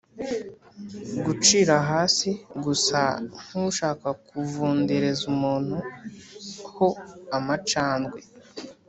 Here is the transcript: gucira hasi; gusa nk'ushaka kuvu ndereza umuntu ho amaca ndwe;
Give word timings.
gucira 1.25 1.75
hasi; 1.89 2.29
gusa 2.65 3.01
nk'ushaka 3.45 4.07
kuvu 4.27 4.63
ndereza 4.81 5.23
umuntu 5.33 5.75
ho 6.75 6.87
amaca 7.37 7.87
ndwe; 8.01 8.19